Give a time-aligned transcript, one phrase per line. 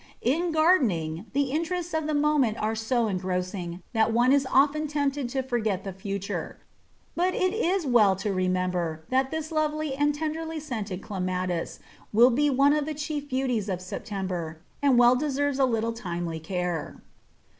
[0.23, 5.29] In gardening, the interests of the moment are so engrossing that one is often tempted
[5.29, 6.57] to forget the future;
[7.15, 11.77] but it is well to remember that this lovely and tenderly scented Clematis
[12.11, 16.39] will be one of the chief beauties of September, and well deserves a little timely
[16.39, 16.99] care.